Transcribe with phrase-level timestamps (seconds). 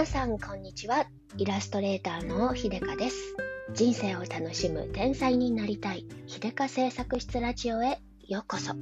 [0.00, 1.04] 皆さんこんにちは。
[1.36, 3.36] イラストレーターのひでかです。
[3.74, 6.06] 人生を楽しむ天才になりたい。
[6.24, 8.72] ひでか製作室ラジオへようこそ。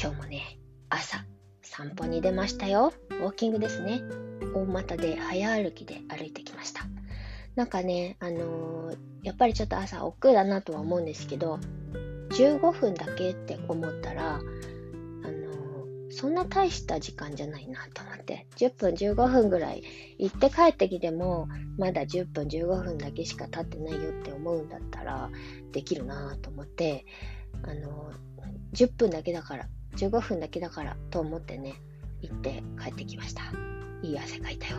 [0.00, 0.60] 今日もね
[0.90, 1.26] 朝
[1.60, 2.92] 散歩に出ましたよ。
[3.10, 4.00] ウォーキングですね。
[4.54, 6.84] 大股で早歩きで歩いてきました。
[7.56, 11.58] なんかねあのー、やっぱりちょっと朝億劫だなとは思うんですけど
[12.30, 14.38] 15分だけって思ったら
[16.12, 19.82] そんな大した時間じゃないなと思って、10分15分ぐらい
[20.18, 21.48] 行って帰ってきても、
[21.78, 25.30] まだ10分15分だけしか経ってないよって思うんだったら、
[25.72, 27.06] できるなと思って、
[27.62, 28.12] あの、
[28.74, 31.76] 10分だけだから、15分だけだからと思ってね、
[32.20, 33.42] 行って帰ってきました。
[34.02, 34.76] いい汗かいたよ。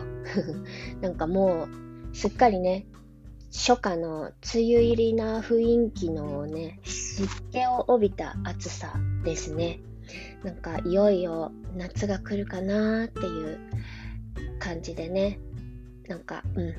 [1.02, 1.66] なんかも
[2.12, 2.86] う、すっかりね、
[3.52, 9.80] 初夏の梅雨入りな雰囲気のね、湿気を帯びた暑さですね。
[10.42, 13.58] なんかいよいよ夏が来るかなっていう
[14.58, 15.38] 感じでね。
[16.08, 16.74] なんかうん。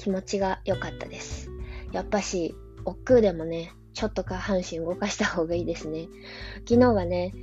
[0.00, 1.50] 気持ちが良かったです。
[1.92, 2.54] やっぱし
[2.86, 6.08] 億劫でもねちょっと下半身動かした方がいいですね。
[6.66, 7.34] 昨日はね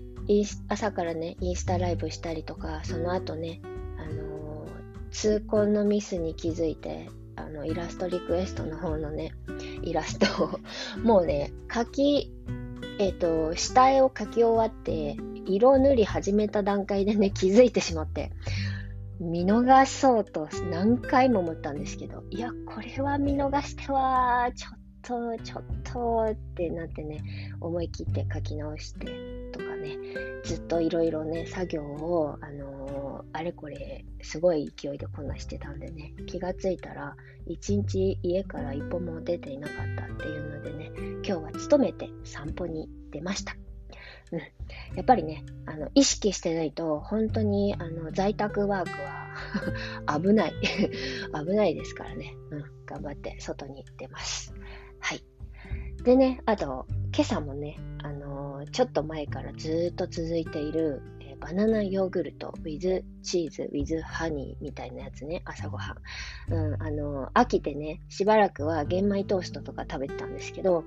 [0.67, 3.62] 朝からねインスタライブしたりとかその後ね
[4.00, 9.34] あのー、痛恨のミスに気づいてあのイラストリクエストの方のね
[9.84, 10.59] イラストを
[11.03, 12.34] もうね書き
[13.00, 18.31] えっ、ー、と下絵を描き終わって色塗り始めた段階でね、気づいてしまって、
[19.20, 27.23] 見逃そうと何回も思ったんですけど、いや、これは見逃しては、ちょっと、ちょっとってなってね、
[27.62, 29.08] 思い切って書き直して
[29.53, 29.98] とかね、
[30.44, 32.97] ずっといろいろね、作業を、あのー、
[33.33, 40.92] あれこれ、すごい勢いでこなしてたんでね、気がついたら、一日家から一歩も出ていなかったっていうのでね、
[41.23, 43.56] 今日は勤めて散歩に出ました。
[44.31, 44.45] うん、や
[45.02, 50.53] っぱりね、あの、意識してないと、本当に、あの、在宅ワークは 危ない
[51.34, 52.34] 危ないですからね。
[52.52, 54.53] うん、頑張って外に出ます。
[55.00, 55.23] はい。
[56.03, 61.02] でね、あと、今朝もね、あの、ちょっと前からずっと続いている、
[61.40, 65.96] バナナヨーグルト with チーズ with ハニーみたいなやつね、朝ごは
[66.50, 66.53] ん。
[66.53, 70.84] うん、あのー、飽きてね、しばらくは玄米トーストとか食べてたんですけど、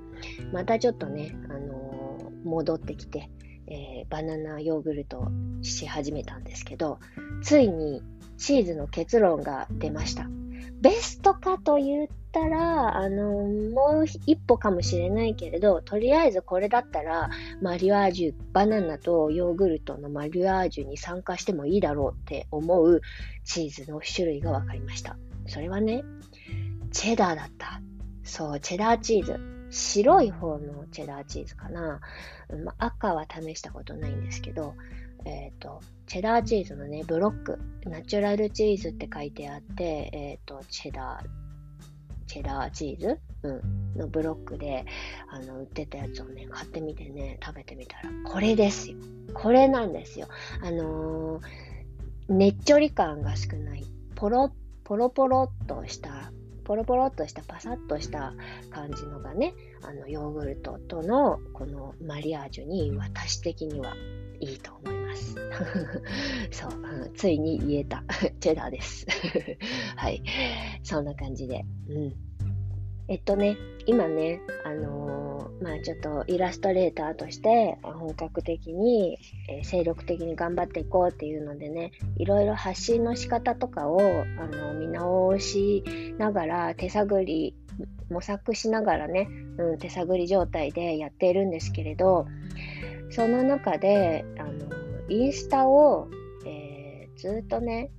[0.52, 3.30] またちょっとね、あの戻ってきて、
[3.66, 5.28] えー、バナナヨーグルト
[5.62, 6.98] し始めたんですけど、
[7.42, 8.02] ついに
[8.36, 10.28] チーズの結論が出ました。
[10.80, 13.30] ベストかと言ったら、あの、
[13.72, 23.02] もう一歩かもしれないけれど、とりあえずこれだったら、マリアージュ、バナナとヨーグルトのマリアージュに参加してもいいだろうって思う
[23.44, 25.16] チーズの種類が分かりました。
[25.46, 26.04] それはね、
[26.92, 27.80] チェダーだった。
[28.22, 29.49] そう、チェダーチーズ。
[29.70, 32.00] 白い方のチェダーチーズかな。
[32.64, 34.74] まあ、赤は試したことないんですけど、
[35.24, 41.26] えっ、ー、と、チェダーチーズのね、ブロック、ナチュラルチーズって書いてあって、えっ、ー、と、チェダー、
[42.26, 43.60] チェダーチーズ、うん、
[43.96, 44.84] のブロックで、
[45.28, 48.96] あの、売ってたやつをね、買ってみてね、食べてみたら、これですよ。
[49.34, 50.28] これなんですよ。
[50.62, 54.52] あのー、ねっちょり感が少ない、ポロ、
[54.84, 56.32] ポロポロっとした
[56.70, 58.32] ポロポロっとしたパサッとした
[58.70, 63.96] 感じのがね、あのヨーグルトとのこのマリアージュに私的には
[64.38, 65.34] いいと思います。
[66.52, 68.04] そう、うん、ついに言えた。
[68.38, 69.04] チェダーです。
[69.98, 70.22] はい。
[70.84, 71.64] そんな感じで。
[71.88, 72.29] うん。
[73.10, 73.56] えっとね、
[73.86, 85.82] 今ね、あのー、まあちょっとイラストレーターとして本格的に、えー、精力的に頑張っていこうっていうのでね、いろいろ発信の仕方とかを、あの見直し
[86.18, 87.56] ながら手探り、
[88.10, 89.28] 模索しながらね、
[89.58, 92.28] うん、手探り状態でやっているんですけれど、
[93.10, 94.52] その中で、あの
[95.08, 96.06] インスタを、
[96.46, 97.90] え、ずっとね、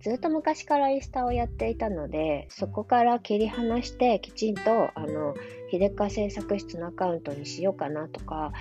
[0.00, 5.34] ずっと昔からインスタをやっていたので、そこから切り離して、きちんと、あの、
[5.70, 8.52] 秀川製作室のアカウントにしようかなとか、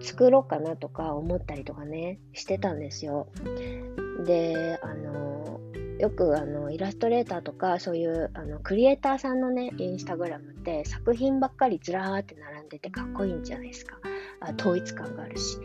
[0.00, 3.28] 作ろうかなとか思ったりとかね、してたんですよ。
[4.24, 5.60] で、あの、
[5.98, 13.98] よくあのイラストレーターとかそういうあのクリエイターさんのね、インスタグラムって作品ばっかりずらーって並んでてかっこいいんじゃないですか。
[14.40, 15.58] あ統一感があるし、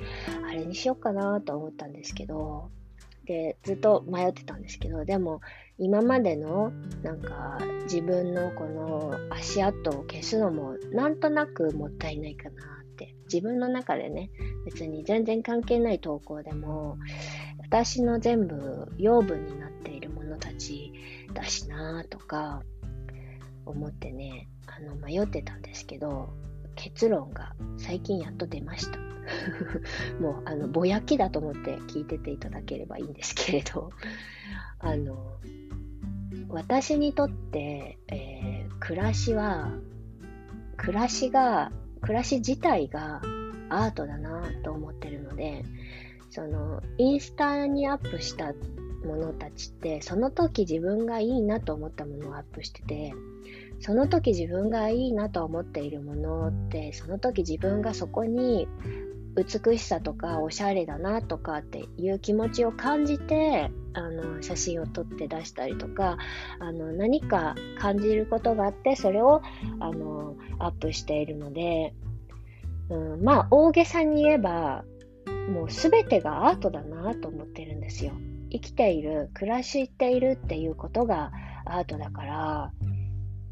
[0.47, 2.69] あれにしようかなと思ったんですけど、
[3.25, 5.41] でずっと迷ってたんですけどでも
[5.77, 6.71] 今までの
[7.03, 13.15] なんか自分のこの足跡を消すのもなんとなくもったいないかなって。
[13.31, 14.29] 自分の中でね
[14.65, 16.97] 別に全然関係ない投稿でも
[17.59, 20.91] 私の全部養分になっているものたち
[21.33, 22.61] だしなとか
[23.65, 26.33] 思ってねあの迷ってたんですけど
[26.75, 28.99] 結論が最近やっと出ました。
[30.19, 33.91] もう、あの、ぼやきだと思って聞いてていただければいいんですけれど、
[34.79, 35.37] あの、
[36.49, 39.71] 私にとって、えー、暮らしは、
[40.77, 41.71] 暮らしが、
[42.01, 43.21] 暮らし自体が
[43.69, 45.63] アートだなと思ってるので、
[46.29, 48.53] その、インスタにアップした
[49.05, 53.13] ものたちって、その時自分がいいなと思ったものをアップしてて、
[53.81, 58.67] その時自分がいいなと思っているものって、その時自分がそこに
[59.35, 66.17] 美しさとかおしゃれだなとかっていう気持ちを感じてあの写真を撮って出したりとか
[66.59, 69.41] あの何か感じることがあってそれを
[69.79, 71.93] あのアップしているので、
[72.89, 74.83] うん、まあ大げさに言えば
[75.49, 78.11] もう全てがアートだなと思ってるんですよ。
[78.51, 81.31] 生きている暮らしているっていうことが
[81.65, 82.71] アートだから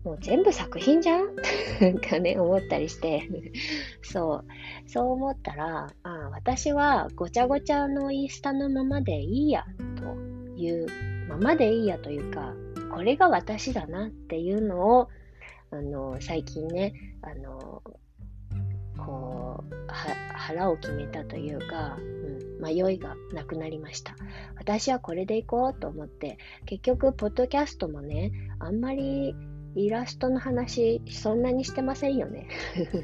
[0.04, 1.36] もう全部作品じゃん？
[2.00, 3.28] かね、思ったりして
[4.02, 4.90] そう。
[4.90, 9.66] そう思ったら、あ私はごちゃごちゃのインスタのままでいいや、
[9.98, 10.16] と
[10.60, 10.88] いう、
[11.28, 12.56] ままでいいやというか、
[12.92, 15.10] これが私だなっていうのを、
[15.72, 17.84] あの、最近ね、あの、
[18.98, 19.74] こう、
[20.34, 24.16] 腹を決めたというか、うん、迷いがなくなりました。
[24.58, 29.36] 私はこれでいこうと思って、結局、ポッドキャストもね、あんまり
[29.76, 32.48] イラストの話、そんなにしてませんよね。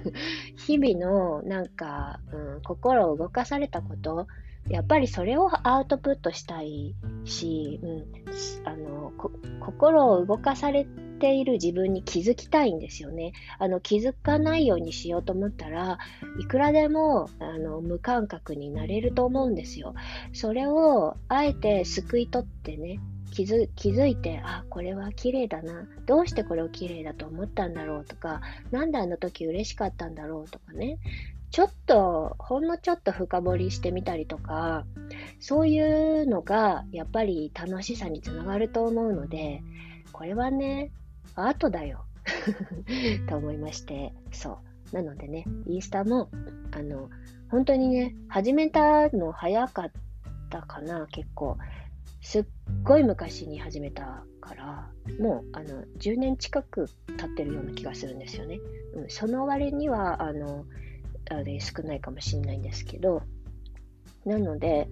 [0.68, 4.28] 日々のなんか、うん、心を動かされたこと、
[4.70, 8.06] やっぱりそれをアウトプットしたいし、うん、
[8.66, 9.12] あの
[9.60, 10.88] 心を動かされ
[11.20, 13.34] ている自分に気づきたいんですよね。
[13.60, 16.00] あの気づかないようにしようと思ったら
[16.40, 19.94] いくらでもあの無感覚になれると思うんですよ。
[20.34, 23.00] それをあえて救い取ってね
[23.36, 25.86] 気づ気づいて、あ、これは綺麗だな。
[26.06, 28.40] どうしてこれを綺麗だと思ったんだろうとか、
[28.72, 31.00] なんであの時嬉しかったんだろうとかね。
[31.52, 34.86] ちょっと、ほんのちょっと深掘りしてみたりとか、
[35.42, 39.62] そういうのがやっぱり楽しさにつながると思うので、
[40.14, 40.92] これはね、
[41.36, 42.06] アートだよ。
[43.28, 44.60] と思いまして、そ
[44.94, 44.96] う。
[44.96, 46.30] なのでね、インスタも、
[46.72, 47.10] あの、
[47.52, 49.92] 本当にね、始めたの早かっ
[50.50, 51.58] たかな、結構。
[52.26, 52.46] すっ
[52.84, 54.90] ごい昔に始めたから、
[55.20, 56.88] もうあの10年近く
[57.18, 58.60] 経ってるような気がするんですよね。
[58.96, 60.66] うん、その割にはあの
[61.30, 63.22] あれ少ないかもしれないんですけど、
[64.26, 64.90] なので、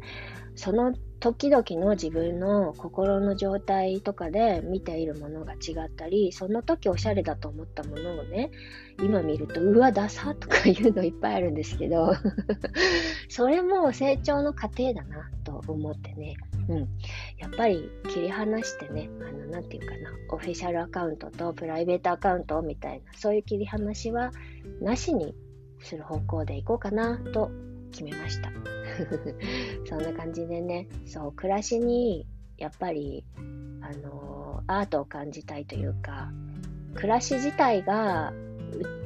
[0.55, 8.51] その時々の自分の心の状態とかで見ているものが違ったり、その時おしゃれだと思ったものをね、
[9.01, 12.13] 今見ると、うわ、ダサとかいうのいっぱいあるんですけど、
[13.27, 16.35] それも成長の過程だなと思ってね、
[16.69, 16.77] うん、
[17.37, 24.31] やっぱり切り離してね、あの、なんていうかな、オフィシャルアカウントとプライベートアカウントみたいな、そういう切り離しは
[24.81, 25.35] なしに
[25.79, 27.51] する方向でいこうかなと
[27.91, 28.51] 決めました。
[29.89, 32.27] そんな感じでね、そう、暮らしに
[32.57, 33.25] やっぱり、
[33.81, 36.31] あのアートを感じたいというか、
[36.95, 38.33] 暮らし自体が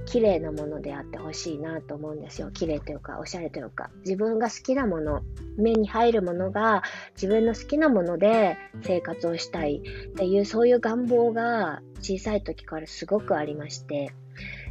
[0.06, 2.52] 綺麗なものであってほしいなと思うんですよ。
[2.52, 5.22] 綺麗というか、おしゃれというか、自分が好きなもの、
[5.58, 6.84] 目に入るものが
[7.16, 14.12] 自分の好きなもので生活をしたいっていう、そういう願望が小さい時からすごくありまして、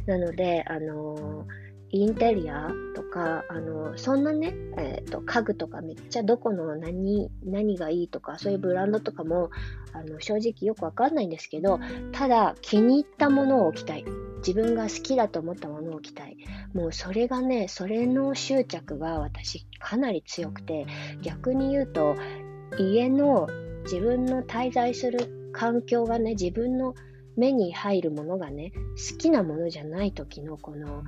[0.05, 9.51] なので、あのーインテリアとか、あの、そんなね、えっ、ー、と、家具とかめっちゃどこの何、何がいいとか、そういうブランドとかも、
[9.93, 11.79] あの、正直よくわかんないんですけど、
[12.11, 14.03] ただ気に入ったものを置きたい。
[14.37, 16.37] 自分が好きだと思ったものを置きたい。
[16.73, 20.85] もうそれがね、それの執着が私かなり強くて、
[21.21, 22.15] 逆に言うと、
[22.77, 23.47] 家の
[23.83, 26.93] 自分の滞在する環境がね、自分の
[27.35, 28.73] 目に入るものがね、
[29.11, 31.03] 好きなものじゃない時のこの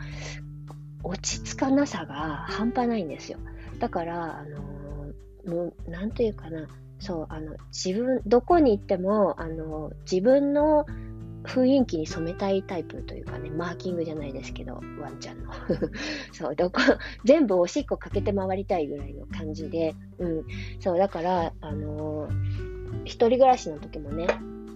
[1.03, 3.39] 落ち着かなさが半端ないんですよ。
[3.79, 6.67] だから、あのー、もう、なんというかな、
[6.99, 10.85] そう、あの、自分、どこに行っても、あの、自分の
[11.43, 15.51] 雰囲気に染めたいタイプというかね、マーキングじゃないですけど、ワンちゃんの。
[16.31, 16.81] そう、どこ、
[17.23, 20.45] 全部おしっこかけて回りたいぐらいの感じで、うん。
[20.79, 24.27] そう、だから、あのー、一人暮らしの時もね、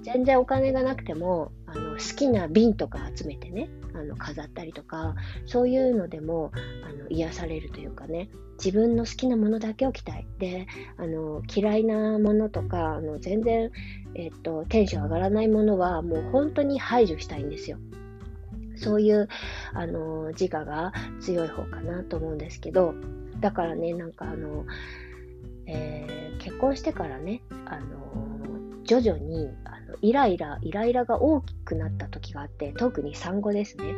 [0.04, 6.52] 全然お金がなくても、あの、好きな瓶とか集めてね、あの飾ったりとかそういうのでも
[6.84, 8.30] あの癒されるというかね
[8.64, 10.68] 自分の好きなものだけを着たいで
[10.98, 13.72] あの嫌いなものとかあの全然、
[14.16, 17.78] えっと、テンション上がらないものはもう本当に排除したいんですよ。
[18.76, 19.30] そういう
[19.74, 22.96] あの自我が強い方かなと思うんですけど
[23.40, 24.66] だからねなんかあの、
[25.68, 28.33] えー、結婚してからねあの
[29.02, 33.96] 徐々にあのイライラ、イライラが大きくなった時があって、特に産後ですね。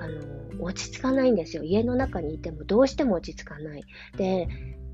[0.00, 0.08] あ
[0.56, 1.62] の、落ち着かないんですよ。
[1.62, 3.84] 家の中にいてもどうしても落ち着かない。
[4.16, 4.48] で、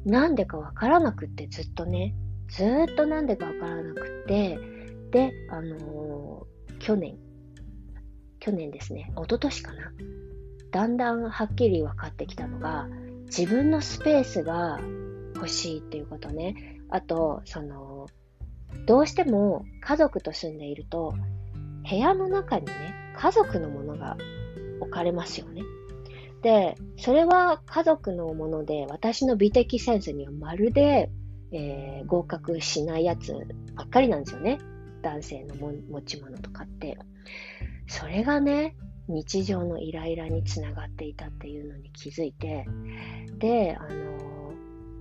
[0.04, 2.14] なんでかわからなくってずっとね、
[2.48, 4.58] ずっとなんでかわからなくって、
[5.10, 7.16] で、あのー、去年、
[8.40, 9.92] 去年ですね、一昨年かな。
[10.70, 12.88] だんだんはっきり分かってきたのが、
[13.26, 14.78] 自分のスペースが
[15.34, 16.80] 欲しいっていうことね。
[16.90, 18.06] あと、その、
[18.86, 21.14] どうしても家族と住んでいると、
[21.88, 22.72] 部屋の中にね、
[23.16, 24.16] 家族のものが
[24.80, 25.62] 置かれますよね。
[26.42, 31.10] で、それは家族のもので、私の美的センスにはまるで、
[31.50, 33.34] えー、合格しないやつ
[33.74, 34.58] ばっかりなんですよね。
[35.02, 36.98] 男性の持ち物とかって。
[37.86, 38.76] それがね、
[39.08, 42.66] 日常のイライラにつながっていたっていうのに気づいて、
[43.38, 43.88] で、あの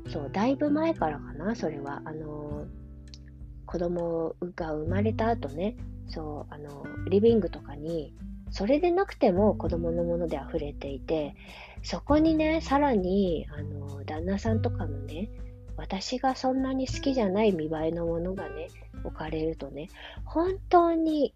[0.05, 2.01] ー、そう、だいぶ前からかな、それは。
[2.05, 2.67] あのー、
[3.67, 5.75] 子供が生まれた後ね、
[6.07, 8.13] そう、あの、リビングとかに、
[8.49, 11.35] それでなくても子供のもので溢れていて、
[11.83, 15.29] そこにね、さらに、あの、旦那さんとかのね、
[15.75, 18.69] 私がそんなに好きじゃない見栄えのものがね、
[19.03, 19.89] 置かれるとね、
[20.25, 21.33] 本当に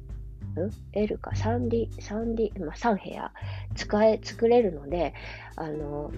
[0.92, 3.32] L か？3D、3D、まあ、3部屋
[3.74, 5.14] 使え、作れるので、
[5.56, 6.10] あの、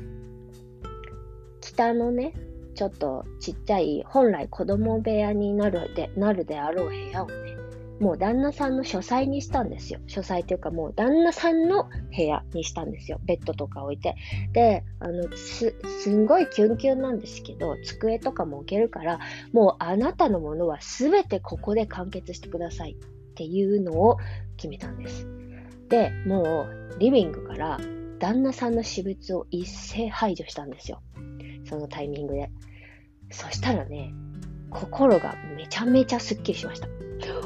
[1.73, 2.35] 北のね、
[2.75, 7.57] ちょっとちっちゃい、本来子供部屋になるでなるであろう部屋をね、
[8.00, 10.00] もう旦那さんの書斎にしたんですよ。
[10.07, 13.21] 書斎というかもう旦那さんの部屋にしたんですよ。
[13.25, 14.17] ベッドとか置いて。
[14.52, 19.21] で、あの、す、すんごいキュンキュンなんですけど、机とかも置けるから、
[19.52, 24.19] もうあなたのものは全てここで完結してくださいっていうのを
[24.57, 25.26] 決めたんです。
[25.88, 27.79] で、もうリビングから
[28.19, 31.00] 旦那さんの私物を一斉排除したんですよ。
[31.64, 32.50] そのタイミングで。
[33.31, 34.12] そしたらね、
[34.71, 36.88] 心がめちゃめちゃすっきりしました。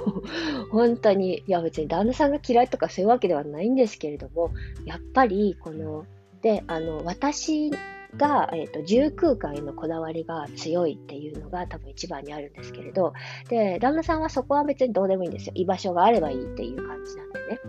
[0.70, 4.50] 本当に、いや別に旦那さんが嫌いとかそういうわけではないんですけれども、
[4.85, 6.06] やっぱりこの、
[6.42, 7.70] で、あの、私
[8.16, 13.12] が、えーと、住空間へのこだわりが強いっていうのが多分一番にあるんですけれど、
[13.49, 15.52] で、旦那さんはそこは別にどうでもいいんですよ。
[15.54, 17.61] 居場所があればいいっていう感じなんでね。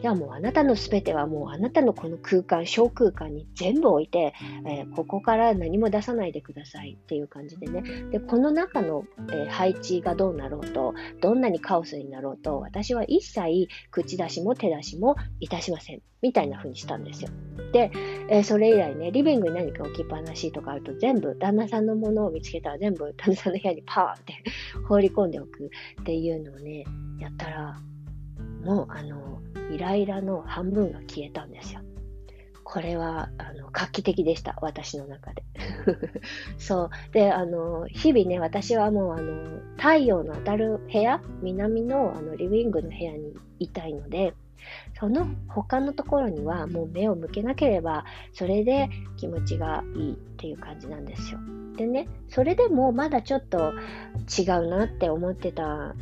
[0.00, 4.34] じゃあもうあなたの全てはもうあなたのこの空間、小空間に全部置いて、
[4.66, 7.82] えー、ここから何も出さないでくださいっていう感じでね。
[8.10, 16.02] で、この中の、えー、配置がどうなろうと、どんなにカオスになろうと、私は一切口出しも手出しもいたしません。
[16.22, 17.30] みたいな風にしたんですよ。
[17.72, 17.90] で、
[18.28, 24.34] えー、それ以来ね、リビングに何か置きっぱなしとかあると全部、旦那さんのものを見つけたら全部旦那さんの部屋にパーって
[24.86, 25.70] 放り込んでおく
[26.02, 26.84] っていうのをね、
[27.18, 27.80] やったら、
[28.62, 29.40] もうあの、
[29.72, 31.80] イライラの半分が消えたんですよ。
[32.62, 34.58] これは、あの、画期的でした。
[34.60, 35.44] 私の中で。
[36.58, 36.90] そう。
[37.12, 44.34] で、あの、日々ね、私はもう、あの、太陽の当たる部屋、南の、あの、リビングの部屋にいたいので、
[44.98, 51.38] その他のところにはもう目を向けなければ、それで気持ちがいいっていう感じなんですよ。
[51.76, 53.72] でね、それでもまだちょっと
[54.38, 55.96] 違うなって思ってたん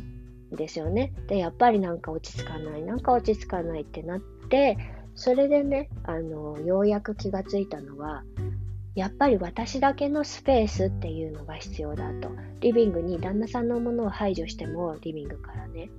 [0.51, 1.13] ですよね。
[1.27, 4.19] で、やっぱりなんか落ち着かない、なんか落ち着かないってなっ
[4.49, 4.77] て、
[5.15, 8.23] それでね、あの、ようやく気がついたのは、
[8.95, 12.31] やっぱり私だけのスペースっていうのが必要だと。
[12.61, 15.89] リビングに旦那さんのものを排除しても、リビングからね。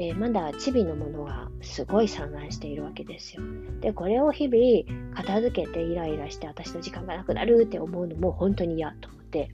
[0.00, 3.42] えー、まだチビのものがすごい散乱しているわけですよ。
[3.80, 9.50] で、これを日々片付けてイライラして私の時間がなくなるって思うのも本当に嫌と思って、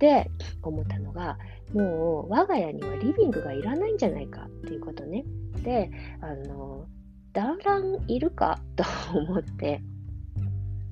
[0.00, 0.28] で、
[0.60, 1.38] 思ったのが、
[1.72, 5.24] もう我が家にはリビングがいらないんじゃないかっていうことね。
[5.62, 5.90] で、
[6.20, 6.86] あの、
[7.32, 8.84] 団らんいるかと
[9.16, 9.82] 思って、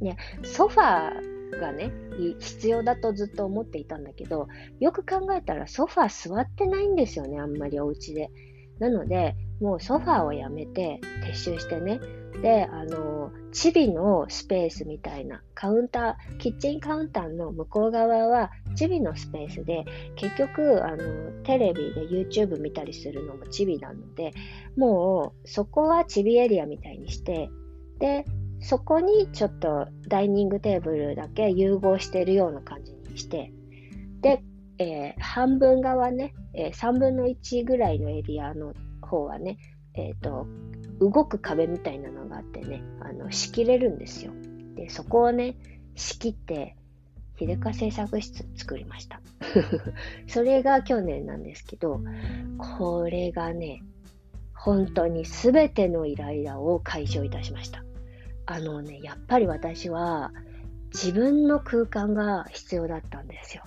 [0.00, 1.90] ね、ソファーがね、
[2.38, 4.46] 必要だとずっと思っていたんだけど、
[4.78, 8.30] よく考えたらソファー座ってないんですよね、あんまりお家で。
[8.78, 12.00] なので、もうソファーをやめて撤収してね。
[12.42, 19.84] で、あの、チビのスペースみたいなカウンター、キッチンカウンターの向こう側はチビのスペースで、
[20.16, 24.32] 結局、あの、テレビで YouTube 見たりするのもチビなので、
[24.76, 27.48] もうそこはチビエリアみたいにして、
[27.98, 28.24] で、
[28.60, 33.52] そこにちょっとダイニングテーブルだけ融合してるような感じにして、
[34.20, 34.42] で、
[34.78, 39.58] えー、半分側ね、えー、3分の1ぐらいのエリアの方はね、
[39.94, 40.46] え、ー、と、
[41.00, 44.32] 動く壁みたいなのがあってね、あの、仕切れるんですよ。
[44.74, 45.56] で、そこをね、
[45.94, 46.76] 仕切って、
[47.38, 49.20] 秀香製作室作りました。
[50.28, 52.00] それが去年なんですけど、
[52.78, 53.82] これがね、
[54.54, 57.84] 本当に全てのイライラを解消いたしました。
[58.46, 60.32] あのね、やっぱり私は
[60.92, 63.64] 自分の空間が必要だったんですよ。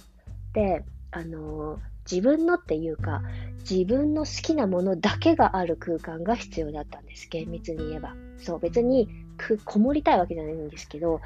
[0.53, 1.79] で、あの、
[2.09, 3.21] 自分のっていうか、
[3.69, 7.27] 自分の好きなものだけがある空間が必要だったんです。
[7.29, 8.15] 厳密に言えば。
[8.37, 9.09] そう、別に
[9.65, 11.21] こもりたいわけじゃないんですけど、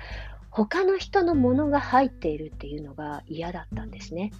[0.51, 4.31] 他の人のものが入っているっていうのが嫌だったんですね。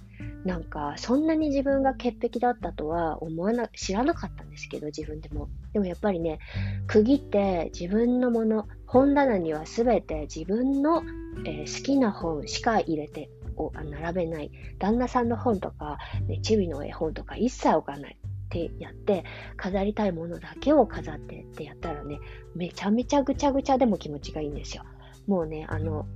[0.44, 5.48] なんか、そんなに自分が潔癖だったとは思わな、知らなかったんですけど、自分でも。
[5.72, 6.38] でもやっぱりね、
[6.86, 11.02] 区切って自分のもの、本棚には全て自分の、
[11.46, 14.50] えー、好きな本しか入れてを並べない。
[14.78, 18.18] 旦那さんの本とか、ね、チビの絵本とか一切置かない。
[18.22, 19.24] ってやって、
[19.56, 22.20] 飾りたいものだけを飾ってってやったらね、
[22.54, 24.84] めちゃめちゃぐちゃぐちゃでも気持ちがいいんですよ。
[25.26, 26.06] もうね、あの、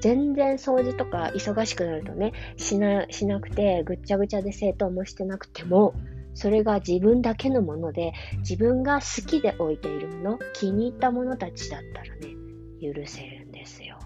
[0.00, 5.94] 全然掃除とか忙しくなるとね、しな、しなくて、ぐっちゃぐちゃで整頓もしてなくても、
[6.34, 12.34] それが自分だけのもので、自分が好きで置いているもの、気に入ったものたちだったらね、
[12.80, 13.98] 許せるんですよ。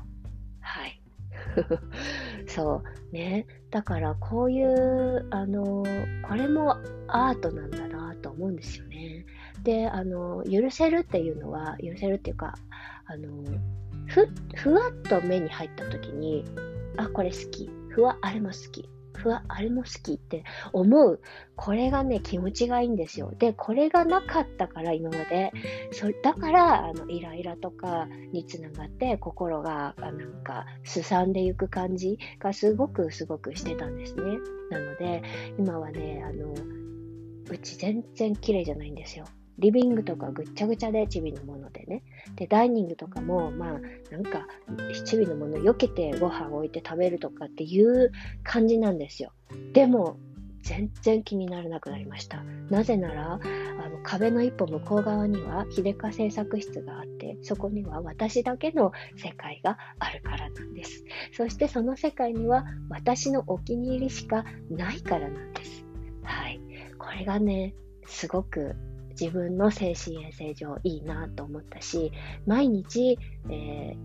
[2.46, 2.82] そ
[3.12, 3.46] うね。
[3.70, 5.84] だからこういう、あの、
[6.28, 6.76] これも
[7.08, 9.26] アートなんだなと思うんですよね。
[9.62, 12.54] で、あの、許せるっていうのは、許せるっていうか、
[13.06, 13.28] あの、
[14.06, 16.44] ふ、ふわっと目に入った時に、
[16.96, 17.70] あ、これ好き。
[17.88, 18.88] ふわ、あれも好き。
[19.16, 21.20] ふわ、あれも好きって思う。
[21.56, 23.32] これがね、気持ちがいいんですよ。
[23.38, 25.52] で、これがなかったから、今まで。
[25.92, 34.22] そだから、あの、イライラとかにつながって、心が、なんか、すさんでいく感じがすごく、すごくしてたんですね。
[34.70, 35.22] なので、
[35.58, 36.54] 今はね、あの、
[37.48, 39.24] うち全然綺麗じゃないんですよ。
[39.58, 42.02] リビングとかぐっちゃぐちゃでチビのものでね。
[42.36, 44.46] で、ダイニングとかも、まあ、なんか、
[45.04, 49.32] チビのもの避けてご飯を置いて食べるとかっていう感じなんですよ。
[49.72, 50.18] でも、
[50.66, 52.42] 全然気にならなくなりました。
[52.70, 61.04] なぜなら、あの壁の一歩向こう側には秀香製作室があって、そこには私だけの世界があるからなんです。
[61.32, 65.86] そしてその世界には私のお気に入りしかないからなんです。
[66.24, 66.60] はい。
[66.98, 68.74] これがね、すごく
[69.18, 72.12] 自分の精神衛生上いいなと思ったし、
[72.46, 73.18] 毎日、
[73.50, 73.96] え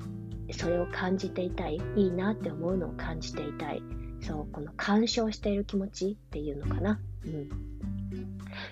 [0.47, 3.81] ー、それを感じていたい、いいなって思うのを感じていたい。
[4.21, 6.99] そう、この干渉している気持ちっていうのかな。
[7.25, 7.49] うん。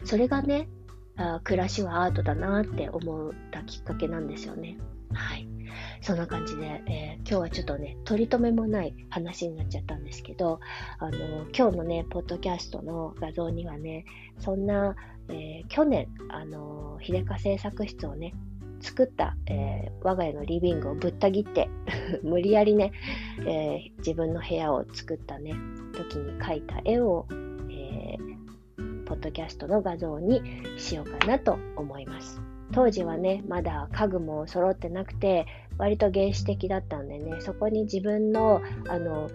[0.06, 0.70] それがね、
[1.18, 4.78] あ暮らしはアートだなって思ったきっかけなんですよね。
[5.14, 5.48] はい。
[6.02, 10.60] そんな感じで、えー、今日はちょっとね、取り留めもない話になっちゃったんですけど、
[11.00, 14.06] あの、今日のね、ポッドキャストの画像にはね、
[14.40, 14.96] そんな、
[15.30, 18.34] えー、去年、あの、秀香製作室をね、
[18.82, 21.70] 作った、えー、我が家のリビングをぶった切って
[22.24, 22.92] 無理やりね、
[23.42, 25.54] えー、自分の部屋を作ったね
[25.94, 27.26] 時に描いた絵を、
[27.70, 30.42] えー、ポッドキャストの画像に
[30.78, 32.42] しようかなと思います。
[32.72, 35.48] 当時はねまだ家具も揃ってなくて
[35.80, 39.28] 割と原始的だったんでねそこに自分のあの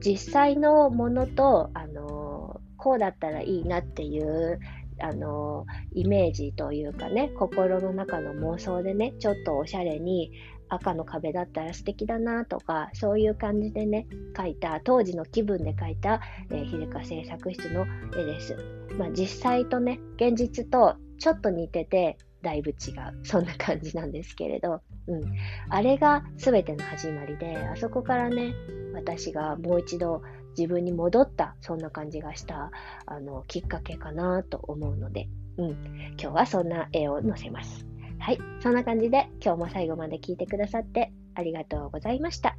[0.00, 4.58] 実際のものとあのこうだったらいいなっていう
[5.02, 10.32] あの、イメージというかね、心の中の妄想でね、ちょっとおしゃれに
[10.68, 17.86] 赤の壁だったら素敵だなとか、そういう感じでね、書いた、当時の気分で書いた、えー、秀香製作室の
[18.16, 18.56] 絵です。
[18.96, 22.76] まあ、実際とね、現実とちょっと似てて、だいぶ違う。
[23.24, 25.22] そんな感じなんですけれど、うん。
[25.68, 28.54] あれが全ての始まりで、あそこからね、
[28.94, 30.22] 私がもう一度
[30.56, 32.70] 自分に戻った、そんな感じがした、
[33.06, 37.86] あの、きっかけかなと思うので、うん、今日はそんな絵を載せます。
[38.18, 42.56] はい、そんな感じで今日も最後まで聞いてくださってありがとうございました。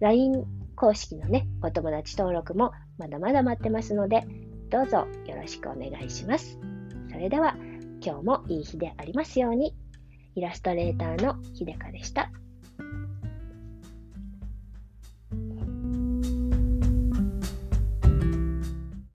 [0.00, 0.44] LINE
[0.76, 4.24] 公式のね、お友達登録もまだまだ待ってますので、
[4.70, 6.58] どうぞよろしくお願いします。
[7.10, 7.56] それでは、
[8.04, 9.74] 今日もいい日でありますように。
[10.34, 12.30] イラストレーターのひでかでした。